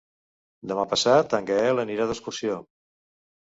Demà 0.71 0.85
passat 0.93 1.35
en 1.41 1.49
Gaël 1.51 1.83
anirà 1.85 2.09
d'excursió. 2.13 2.57